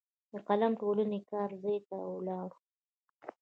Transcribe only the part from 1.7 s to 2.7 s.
ته ولاړو.